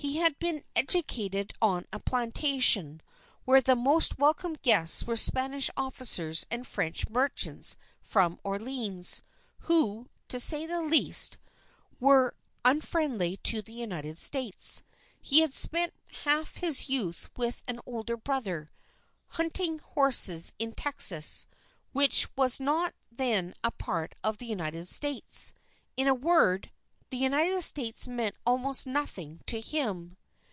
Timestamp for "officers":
5.76-6.46